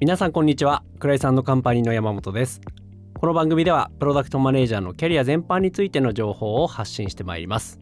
[0.00, 0.84] 皆さんこんにちは。
[1.00, 2.60] クライさんのカンパニーの山本です。
[3.18, 7.80] この番組ではプロダクトマネージャーのキャリア全般についての情報を発信してまいります、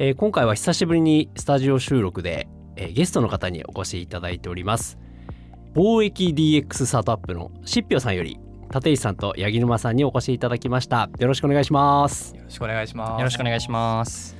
[0.00, 4.98] えー、今回は久しぶりにスタジオ収録で、えー、ゲストの方にお越しいただいております。
[5.76, 8.36] 貿易 DX スタートアップのしっぴょさんより
[8.74, 11.08] 立石さんと八木沼さんにお越しいただきました。
[11.20, 12.34] よろしくお願いします。
[12.34, 13.20] よろしくお願いします。
[13.20, 14.37] よろしくお願いします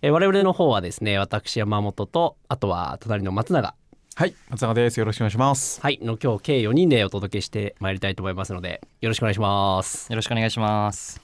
[0.00, 3.74] え我々の方はですね私山本とあとは隣の松永。
[4.14, 5.00] はい松永です。
[5.00, 5.80] よろしくお願いします。
[5.80, 10.08] はいの今日計4人でお届けしてまいりたいと思いますのでよろしくお願いします。
[10.10, 11.20] よろしくお願いします。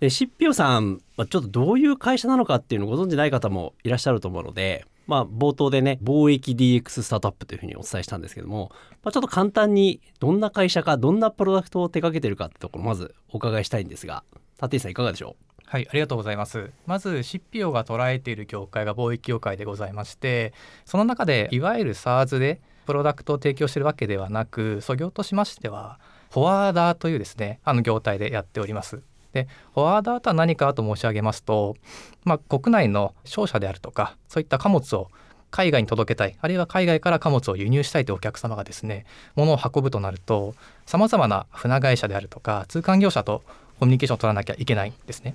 [0.00, 8.72] でしっぴょさん、まあ、ちょっとどういう会社なのかっていうのをご存じない方もいらっしゃると思うのでまあ冒頭でね貿易 DX スタートアップというふうにお伝えしたんですけども、
[9.04, 14.24] まあ、ちょっと簡単にどんな会社かどんなプロダクトを手掛けてるかってところまずお伺いしたいんですが
[14.60, 15.51] 立石さんいかがでしょう？
[15.72, 16.70] はい、ありがとうございます。
[16.84, 20.52] まず、シッピオが捉えている業界が貿易業界でございまして、
[20.84, 25.98] その中でいわゆる SARS でプロダクトを提供しているわけではなく、創業としましては、
[26.30, 29.00] フォワーダーというですね、あの業態でやっております。
[29.32, 31.74] で、フォワーダーとは何かと申し上げますと、
[32.24, 35.10] まあ、国内の商社であるとか、そういった貨物を
[35.50, 39.04] 海外に届けたいあるいは海外から貨物を輸入したいというお客様がですね
[39.36, 40.54] 物を運ぶとなると
[40.86, 43.42] さまざまな船会社であるとか通関業者と
[43.78, 45.34] コミュニケーションを取らなきゃいけないんですね。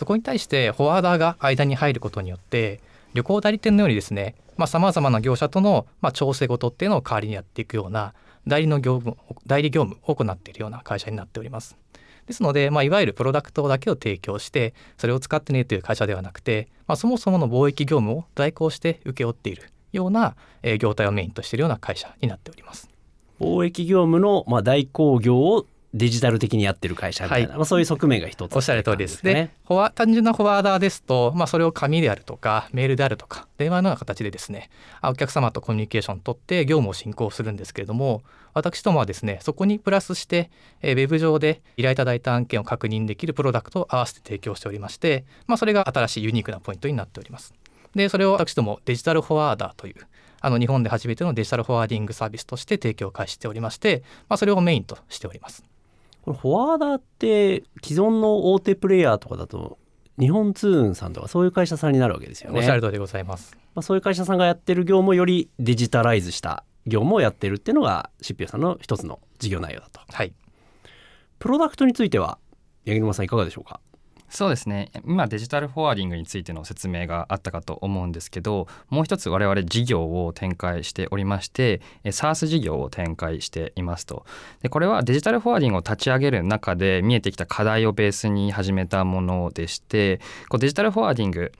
[0.00, 2.80] そこに対してフォワーダーが間に入ることによって
[3.12, 4.34] 旅行代理店のようにですね
[4.66, 8.14] さまざ、まな業者との、まあ、調整事っていうのを代わりにやっていくような
[8.46, 11.76] 代理の業務代理業務を行っているような会社になっております。
[12.26, 22.88] ですので、まあ、いわゆるプロダクトだけを提供してそれを使ってねという会社ではなくて、まあ、そもそもの貿易業務を代行して請け負っているような、え、業態をメインとしているような会社になっております。
[23.38, 29.24] 貿易業務の、まあ、代行業をデジタル的にやってる会社みたいな、はい、まあ、そういう側面が一つ、おっしゃる通りです。
[29.24, 34.70] でフォワ単純なフォワーダーですと、まあ、それを紙であるとかメールであるとか電話のような形でですね
[35.02, 38.22] お客様とコミュニケーションを取って業務を進行するんですけれども
[38.54, 40.50] 私どもはですねそこにプラスして、
[40.80, 47.54] えー、ウェブ上で依頼いただいた案件を確認できるプロダクトを合わせて提供しておりまして、まあ、それが新しいユニークなポイントになっております。
[47.94, 49.94] でそれを私どもデジタルフォワーダーという
[50.40, 55.69] あの日本で初めてのデジタルフォワーディングサービスとして提供を開始しておりまして、まあ、それをメインとしております。
[56.22, 59.78] これフォワーダーって既存の大手プレイヤーとかだと
[60.18, 62.58] 日本通運さんとかそういう会社さんになるわけですよね。
[62.58, 63.56] おっしゃる通りでございます。
[63.74, 70.00] まあ、そういう会社さんがやってる業務をよりデジタライズした業務をやってるっていうのがシッピオさんの一つの事業内容だと。
[70.12, 70.32] はい。
[71.38, 72.38] プロダクトについては
[72.86, 73.80] 八木沼さんいかがでしょうか？
[74.30, 74.92] そうですね。
[75.04, 84.24] 今デジタルフォワーディングについての説明があったかと思うんですけどもう一つ我々事業を展開しておりまして SARS 事業を展開していますと。
[84.62, 91.52] でこれはデジタルフォワーディングを立ち上げる中で見えてきた課題をベースに始めたものでしてこうデジタルフォワーディング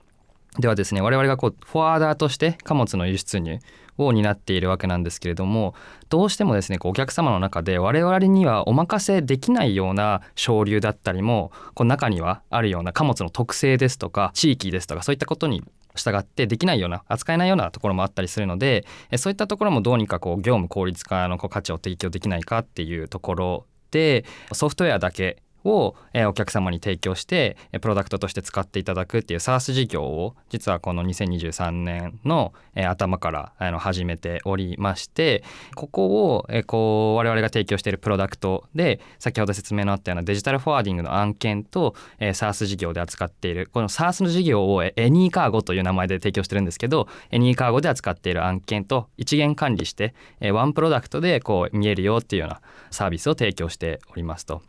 [0.59, 3.59] ではですね我々がこうフォワーダーとして貨物の輸出入
[3.97, 5.75] を担っているわけなんですけれども
[6.09, 15.63] どうしてもですねお客様の中で我々にはお任せできないような商流だったりもこう中にはあるような貨物の特性ですとか地域ですとかそういったことに
[15.95, 18.85] 従ってできないような扱えないようなところもあったりするので
[19.17, 35.43] そういったところもどうにかこう業務効率化のこう価値を提供できないかっていうところでソフトウェアだけを、えお客様に提供してプロダクトとして使っていただくっていう SARS 事業を実はこの2023年の、え頭からあの始めておりまして
[35.75, 54.61] ここを、えこう我々が提供しているプロダクトで先ほど説明のあったようなデジタルフォワーディングの案件と、え SARS 事業で扱っているこの SARS の事業をエニーカーゴという名前で提供してるんですけどエニーカーゴで扱っている案件と一元管理して、えワンプロダクトでこう見えるよっていうようなサービスを提供しておりますと。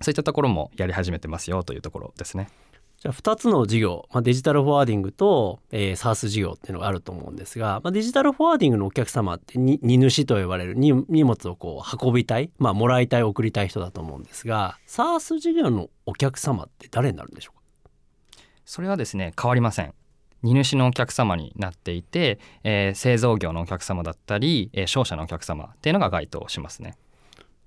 [0.00, 2.48] そういったところもやり始めてますよというところですね。
[3.02, 10.92] じゃあ2つの事業、まあ、デジタルフォワーディングと、えー、SARS 事業っていうのがあると思うんですが、まあ、デジタルフォワーディングのお客様って荷主と呼ばれる荷
[11.24, 17.62] 物をこう運びたい、まあ、もらいたい送りたい人だと思うんですが SARS 事業のお客様って誰になるんでしょうか？
[18.66, 19.94] それはですね変わりません。
[20.42, 26.96] 荷主のお客様になっていて、えー、製造業のお客様だったり、えー、商社のお客様っていうのが該当しますね。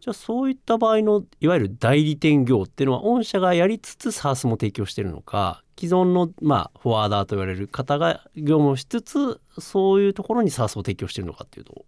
[0.03, 11.85] じゃあそういった場合のいわゆる代理店業っていうのは御社がやりつつ SARS も提供してるのか既存のまあフォワーダーと言われる方が業務をしつつそういうところに SARS を提供してるのかっていうと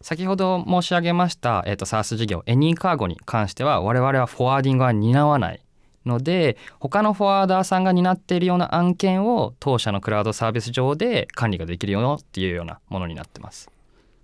[0.00, 5.62] 先ほど申し上げました、えーと、SARS 事業エニーカーゴに関しては我々はフォワーディングは担わない
[6.06, 13.70] ので他のフォワーダーさんが担っているような案件を当社のクラウドサービス上で管理ができるよっていうようなものになってます。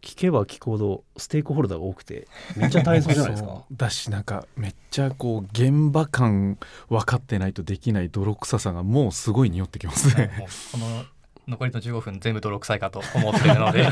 [0.02, 2.26] 聞けば聞くほどステークホルダーが多くて
[2.56, 3.62] めっちゃ大変そうじゃないですか？
[3.72, 6.58] だしなんかめっちゃこう現場感
[6.88, 10.30] 分かってないとできない泥臭さがもうすごい匂ってきますね。
[10.72, 11.04] この
[11.48, 13.86] 残りの15分全部泥臭いかと思っているので。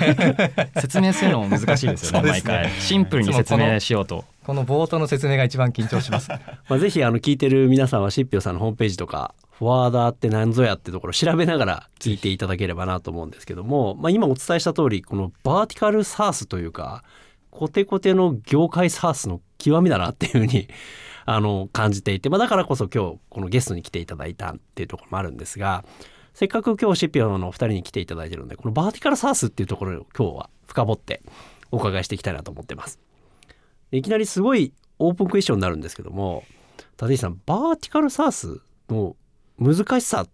[0.81, 2.31] 説明するのも難しいですよねね。
[2.33, 2.69] 毎回。
[2.81, 4.25] シンプルに説明しようと。
[4.45, 6.31] この冒頭の説明が一番緊張します。
[6.69, 17.05] まあ、ぜひあの聞いてる皆さんはシッピオさんのホームページとかフォワーダーって何ぞやってところを調べながら聞いていただければなと思うんですけども、まあ、今お伝えした通りこのバーティカルサースというか
[17.51, 20.69] コテコテの業界サースの極みだなっていうふうに
[21.27, 25.85] あの感じていて、まあ、だからこそ今日このゲストに来ていただいたっていうところもあるんですが
[26.35, 31.23] せっかく今日シッピオのお二人に来ていただいてるのでこのバーティカルサースっていうところを今日は深掘って
[31.71, 32.99] お伺いしていきたいなと思ってます。
[33.93, 36.43] いきなりすごいオープンクエスチョンになるんですけども
[37.01, 39.17] 立石さんバーティカルサースの
[39.59, 40.29] 難しさっ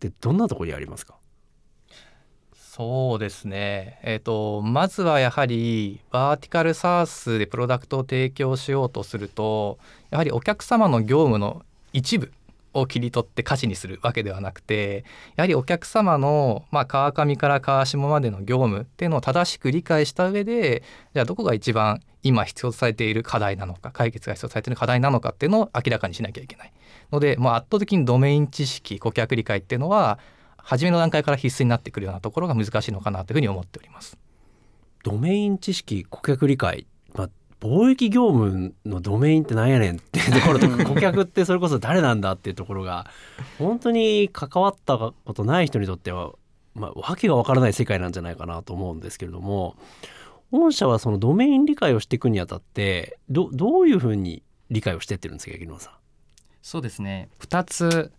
[0.00, 1.14] てどんなところにありますか？
[2.54, 3.98] そうですね。
[4.02, 9.78] えっ、とまずはやはりバーティカルサースでプロダクトを提供しようとすると
[10.10, 11.64] やはりお客様の業務の
[11.94, 12.32] 一部
[12.74, 20.82] を切り取って価値にするわけではなくてやはりお客様の、まあ、川上から川下までの業務っていうのを正しく理解した上で
[21.14, 26.72] じゃあどこが一番今必要とされている課題なのか解決が必要とされている課題なのかっていうのを明らかにしなきゃいけない。
[27.12, 30.18] のでもう圧倒的にドメイン知識顧客理解っていうのは
[30.58, 34.18] 初めの段階から必須になってくるようなところが難しいのかなというふうに思っております。
[35.04, 37.30] ドメイン知識顧客理解、まあ、
[37.60, 43.06] 貿易業務のドメインってなんやねんっていうところとか 顧客ってそれこそ誰なんだっていうところが
[43.58, 46.32] 本当に関わったことない人にとっては、
[46.74, 49.76] まあ、わけがわからない世界なんじゃないかなと思うんですけれども
[50.50, 56.05] 御社はそのドメイン理解をしていくにあたってどどういうふうに理解をしてってるんですか柳野さん？
[56.66, 57.28] そうですね。
[57.38, 58.10] 2つ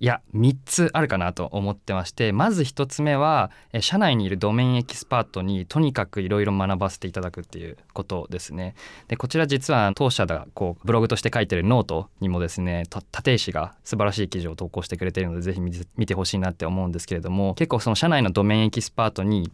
[0.00, 3.50] いや3つあるかなと思ってましてまず1つ目は
[3.80, 8.76] 社内にいるドメインエキスパートにとにかくいろいろ学ばせていただくっていうことですね。
[9.08, 12.84] でこちら実は当社がこうブログとして書いてるノートにもですね
[13.14, 19.52] 立石が素晴らしい記事を投稿してくれているのでぜひ見て見てほしいなって思うんですけれども結構その社内のドメインエキスパートに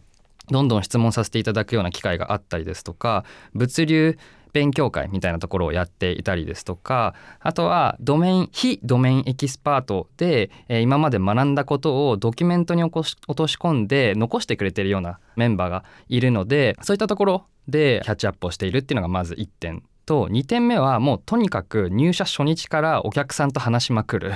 [0.49, 4.17] どんどん質問させていただくような機会があったりですとか物流
[4.53, 24.33] 勉強会みたいなところをやっていたりですとかあとはドメイン非ドメインエキスパートで、え今まで学んだことをドキュメントに落とし込んで残してくれてるようなメンバーがいるのでそういったところでキャッチアップをしているっていうのがまず1点と2点目はもうとにかく入社初日からお客さんと話しまくる。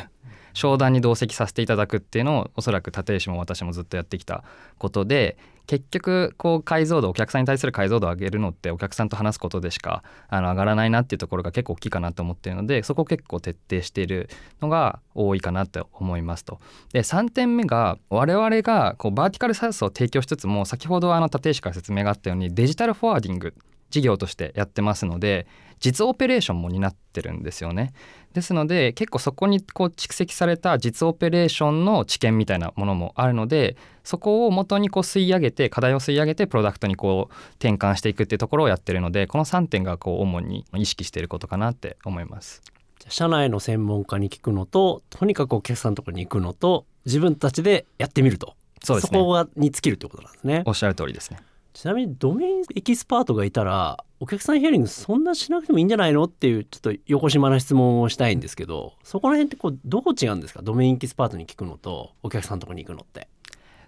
[0.54, 4.44] 商談に同席させていただくっていうのをおそらく立石も私もずっとやってきた
[4.78, 14.30] ことで結局こう解像度お客さんに対する解像度を上げるのってお客さんと話すことでしかあの上がらないなっていうところが結構大きいかなと思っているのでそこを結構徹底している
[14.62, 16.60] のが多いかなと思いますと。
[16.92, 23.54] で3点目が我々がこうバーティカルサースを提供しつつも先ほどあの立石から説明があったようにデジタルフォワーディング
[23.94, 25.46] 事業としてやってますので
[25.80, 27.94] 実オペレーションも担ってるんですよね。
[28.34, 42.64] ですので結構そこにこう蓄積された実オペレーションの知見みたいなものもあるのでそこを元にこう吸い上げて課題を吸い上げてプロダクトにこう転換していくっていうところをやってるのでこの3点がこう主に意識していることかなって思います。
[43.10, 51.40] 社内の専門家に聞くのととにかくお客さんのところに行くのと自分たちでやってみるとそうですねこがに尽きるってことなんですねおっしゃる通りですね。
[51.74, 60.62] ちなみにドメインエキスパートがいたらお客さんヒアリングそんなしなくてもいいんじゃないのっていうちょっと横島な質問をしたいんですけどそこら辺ってこうどこ違うんですか？
[60.62, 63.28] ドメインエキスパートに聞くのとお客さんのとこに行くのって。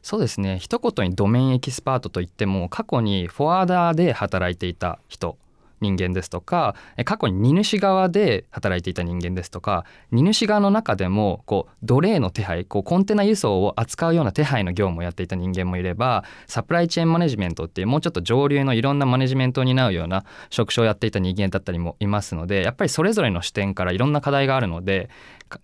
[0.01, 0.60] そうですね。
[0.60, 5.38] 一言にドメインエキスパートといっても過去にフォワーダーで働いていた人。
[5.82, 25.10] 人間ですとか過去に荷主側で働いていた人間ですとか荷主側の中でもこう奴隷の手配こうコンテナ輸送を扱うような手配の業務をやっていた人間もいればサプライチェーンマネジメントっていうもうちょっと上流のいろんなマネジメントを担うような職種をやっていた人間だったりもいますのでやっぱりそれぞれの視点からいろんな課題があるので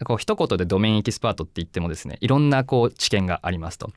[0.05, 3.91] こう一言でドメインエキスパートって言ってもですねいろんなこう知見がありますと。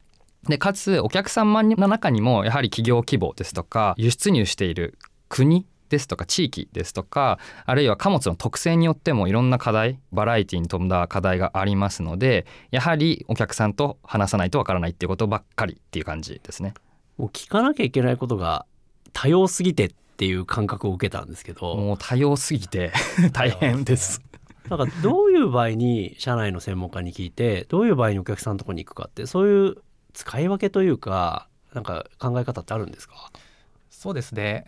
[0.48, 16.74] でかつお客様の中にもやはり企業規模ですとか輸出入している国ですとか地域ですとかあるいは貨物の特性によってもいろんな課題バラエティに富んだ課題がありますのでやはりお客さんと話さないとわからないっていうことばっかりっていう感じですね。
[17.18, 18.66] もう聞かなきゃいけないことが
[19.12, 22.92] 多様すぎてっていう感覚を受けたんですけどもう多様すぎて
[23.32, 24.20] 大変です。
[24.68, 29.76] なんかどういう場合に社内の専門家に聞いてどういう場合にお客さんのところに行くかってそういう
[30.14, 33.30] 使い分けというかなんか考え方ってあるんですか？
[33.90, 34.64] そうですね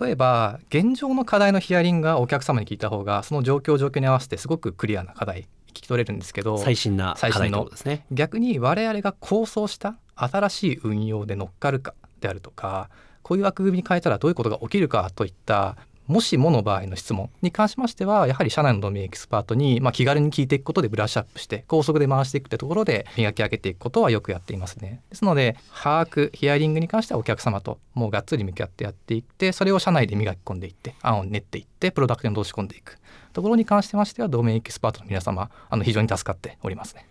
[0.00, 8.04] 例えば現状の課題のヒアリングがお客様に聞いた方がその状況状況に合わせてすごくクリアな課題聞き取れるんですけど最新な課題最新のですね。
[8.12, 12.90] 逆に我々が構想した新しい運用で乗っかるかであるとか
[13.22, 25.00] こういう枠組みに変えたらどういうことが起きるかといったもしもの場合の質問に関しましてはやはり社内のドメインエキスパートに、まあ、気軽に聞いていくことでブラッシュアップして高速で回していくってところで磨き上げていくことはよくやっていますね。
[25.10, 32.98] ですので把握ヒアリングに関してはお客様ともうがっつり向き合ってやっていってそれを社内で磨き込んでいって案を練っていってプロダクトに通し込んでいく。
[33.32, 37.06] ところに関してましてはドメインエキスパートの皆様あの非常に助かっておりますね。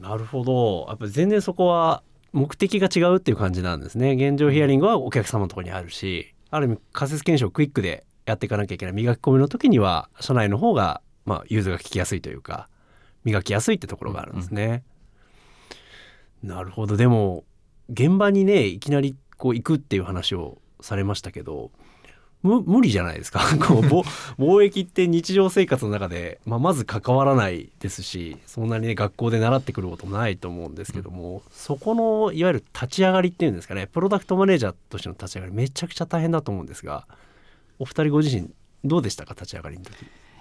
[0.00, 0.86] なるほど。
[0.88, 2.02] やっぱ全然そこは
[2.32, 4.12] 目的が違うっていう感じなんですね。
[4.12, 8.94] 現状ヒアリングはお客様のところにあるしある意味仮説検証クイックでやっていかなきゃいけない。
[8.94, 12.68] 磨き込みの時には社内の方がまあ融通が聞きやすいというか
[13.24, 14.82] 磨きやすいってところがあるんですね。
[16.42, 16.96] うんうん、なるほど。
[16.96, 17.44] でも
[17.90, 21.70] 現場にねいきなりこう行くっていう話をされましたけど
[22.42, 23.40] 無理じゃないですか。
[23.66, 37.08] こう貿易って日常生活の中で、まあ、まず関わらないですしそんなにね学校で習ってくることもないと思うんですけども、うん、そこのいわゆる立ち上がりっていうんですかねプロダクトマネージャーとしての立ち上がりめちゃくちゃ大変だと思うんですが
[37.78, 38.50] お二人ご自身
[38.84, 39.92] どうでしたか立ち上がりの時？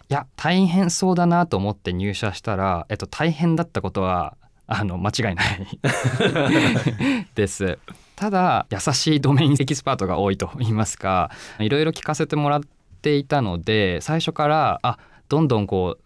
[0.10, 7.28] いや大変そうだなと思って入社したら、えっと、大変だったことはあの間違いない。
[7.36, 7.78] です。
[8.16, 11.30] ただ優しいドメインエキスパートが多いと言いますか
[11.60, 12.62] いろいろ聞かせてもらっ
[13.02, 14.98] ていたので最初からあ
[15.30, 16.02] どんどんこう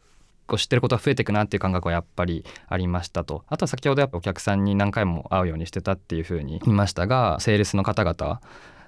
[0.45, 3.45] こう知ってることが増えていくなっていう感覚はやっぱりありましたと。
[3.47, 8.41] あとは先ほどやっぱお客さんに何回も会うようにしてたっていうふうに言いましたがセールスの方々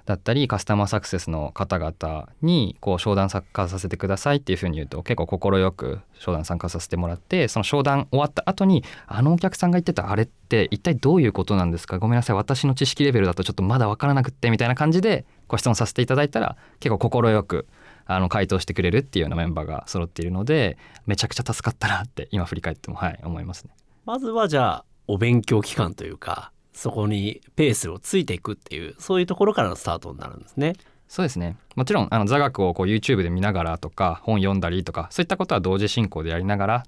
[0.06, 11.98] だったりカスタマーサクセスの方々にこう商談参加させてくださいっていうふうに言うと結構快く商談参加させてもらってその商談終わった後にあのお客さんが言ってたあれって一体どういうことなんですか？
[11.98, 17.66] ごめんなさい私の知識レベルだとちょっとまだ分からなくってみたいな感じでご質問させていただいたら結構快く
[18.04, 23.70] あの回答してくれるっていうようなメンバーが揃っているのでめちゃくちゃ助かったなって今振り返ってもはい思いますね。
[24.04, 30.74] まずはじゃあお勉強期間というかそこにペースをついていくっていうそういうところからのスタートになるんですね。
[31.06, 36.84] そうですねもちろんあの座学をこう YouTube で見ながらとか本読んだりとかそういったことは同時進行でやりながら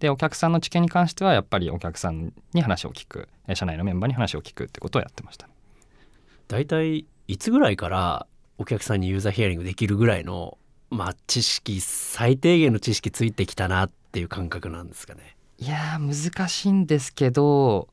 [0.00, 5.48] でお客さんの知見に関してはやっぱりお客さんに話を聞く社内のメンバーに話を聞くってことをやってました。
[6.48, 8.26] 大体いつぐらいから
[8.58, 10.58] お客さんにユーザーヒアリングできるぐらいの
[10.90, 15.36] まあ知識最低限の知識ついてきたなっていう感覚なんですかね。
[15.58, 17.88] いや難しいんですけど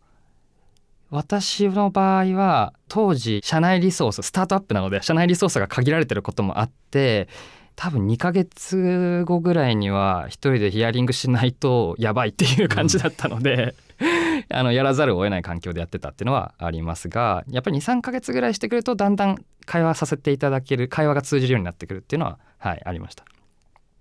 [1.12, 7.28] 私の場合は当時社内リソーススタートアップなので社内リソースが限られてることもあって
[7.76, 23.24] 多分2ヶ月後ぐらいには一人でヒアリングしないとやばいっていう感じだったので、うん、 あのやらざるを得ない環境でやってたっていうのはありますがやっぱり23ヶ月ぐらいしてくるとだんだん会話させていただける会話が通じるようになってくるっていうのははいありました。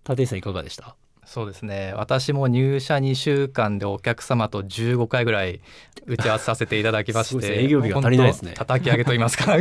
[0.09, 0.97] 立石さんいかがでした？
[1.29, 1.93] そうですね。
[1.95, 5.61] 私も入社2週間でお客様と15回ぐらい
[6.07, 8.55] 打ち合わせさせていただきまして営業日が足りないですね。
[8.55, 9.53] 叩き上げと言いますか。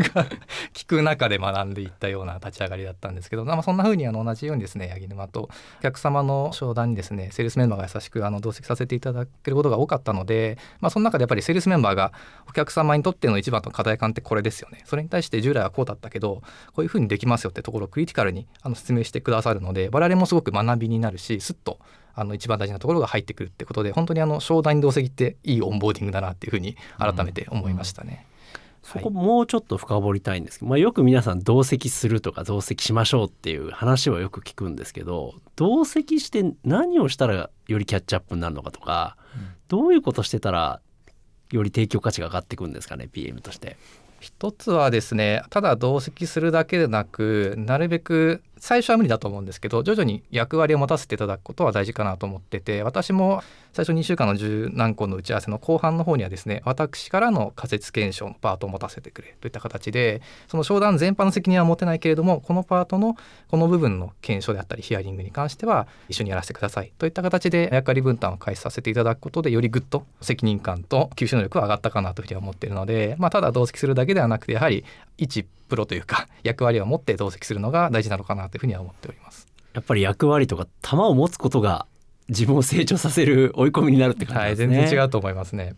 [0.71, 12.13] 聞く中で学んでいったような立ち上がりだったんですけど、まあ、そんな風にあの同じようにですね八木沼とお客様の商談にですねセールスメンバーが優しくあの同席させていただけることが多かったので、まあ、その中でやっぱりセールスメンバーが
[12.47, 14.83] お客様にとっての一番の課題感ってこれですよね。
[14.85, 21.79] それに対して従来はこうだったけどこういう風にできますよってところをクリティカルにあの説明してくださるので我々もすごく学びになるしすっと
[22.15, 28.25] あの一番大事なところが入ってくるってことで本当にあの商談に同席っていいオンボーディングだなっていうふうに改めて思いましたね。
[28.87, 40.79] そこもうちょっと深掘りたいんですけど、まあ、よく皆さん同席するとか同席しましょうっていう話はよく聞くんですけど同席して何をしたらよりキャッチアップになるのかとか、うん、どういうことしてたら
[41.51, 43.75] より提供価値が上がっていくんですかね PM として。
[44.19, 63.15] 一つはですねただ同席するだけでなくなるべく最初は無理だと思うんですけど徐々に役割を持たせていただくことは大事かなと思ってて私も最初2週間の十何個の打ち合わせの後半の方にはですね私からの仮説検証のパートを持たせてくれといった形でその商談全般の責任は持てないけれどもこのパートの
[63.49, 74.83] この部分の検証であったりヒアリングに関しては一緒にやらせてくださいといった形で役割分担を開始させていただくことでよりぐっと責任感と吸収能力は上がったかなというふうに思っているので、まあ、ただ同席するだけではなくてやはり
[75.17, 79.47] 一プロというか役割を持って同席するのが大事なのかなというふうには思っております。
[79.73, 81.85] やっぱり役割とか球を持つことが
[82.29, 84.77] 自分を成長させる追い込みになるって感じですね。
[84.77, 85.75] はい、全然違うと思いますね。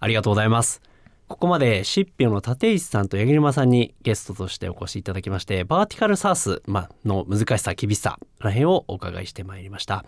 [0.00, 0.82] ありがとうございます。
[1.26, 10.04] ここまでシッピオの立石さんと八木沼さんにゲストとしてお越しいただきましてバーティカルサース、ま、の難しさ厳しさらへんをお伺いしてまいりました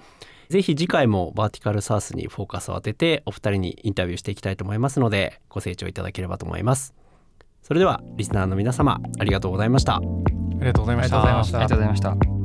[0.51, 6.95] ぜひ次回もバーティカルサースにフォーカスを当ててお二人にインタビューしていきたいと思いますのでご清聴いただければと思います
[7.63, 10.01] それではリスナーの皆様ありがとうございましたあ
[10.61, 11.23] りがとうございました。
[11.23, 12.36] ありがとうございました。